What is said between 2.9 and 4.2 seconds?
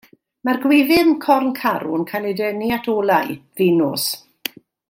olau, fin nos.